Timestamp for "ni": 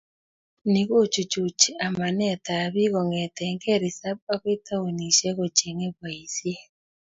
0.71-0.81